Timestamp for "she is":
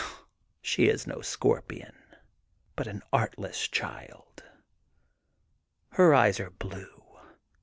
0.63-1.05